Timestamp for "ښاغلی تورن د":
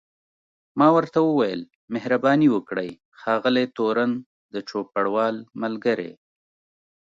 3.19-4.55